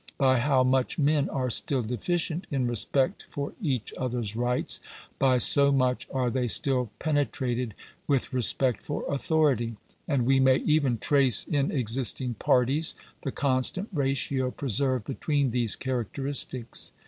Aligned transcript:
By 0.17 0.39
how 0.39 0.63
much 0.63 0.97
men 0.97 1.29
are 1.29 1.51
still 1.51 1.83
deficient 1.83 2.47
in 2.49 2.65
respect 2.65 3.25
for 3.29 3.53
each 3.61 3.93
others 3.95 4.35
rights, 4.35 4.79
by 5.19 5.37
so 5.37 5.71
much 5.71 6.07
are 6.11 6.31
they 6.31 6.47
still 6.47 6.89
penetrated 6.97 7.75
with 8.07 8.33
respect 8.33 8.81
for 8.81 9.05
authority; 9.07 9.75
and 10.07 10.25
we 10.25 10.39
may 10.39 10.55
even 10.61 10.97
trace 10.97 11.43
in 11.45 11.69
existing 11.71 12.33
parties 12.33 12.95
the 13.21 13.31
constant 13.31 13.89
ratio 13.93 14.49
preserved 14.49 15.05
between 15.05 15.51
these 15.51 15.75
characteristics. 15.75 16.93